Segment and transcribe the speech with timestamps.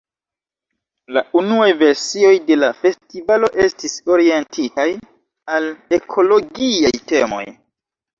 [1.15, 4.87] La unuaj versioj de la festivalo estis orientitaj
[5.57, 7.43] al ekologiaj temoj.